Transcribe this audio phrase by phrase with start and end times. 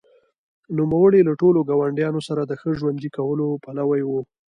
[0.77, 4.09] نوموړي له ټولو ګاونډیانو سره د ښه ژوند کولو پلوی و.